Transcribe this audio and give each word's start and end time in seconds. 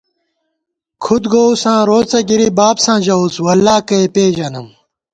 کھُد 1.03 1.23
گووُساں 1.31 1.79
روڅہ 1.89 2.19
گِری 2.27 2.49
بابساں 2.57 2.97
ژَوُس 3.05 3.35
“واللہ 3.45 3.77
کَہ 3.87 3.95
ئے 4.01 4.07
پېژَنَم” 4.13 4.67